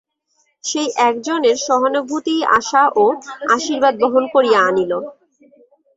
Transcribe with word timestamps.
সেই 0.63 0.89
একজনের 1.01 1.57
সহানুভূতিই 1.65 2.41
আশা 2.59 2.83
ও 2.95 3.05
আশীর্বাদ 3.55 3.93
বহন 4.03 4.23
করিয়া 4.33 4.59
আনিল। 4.61 4.91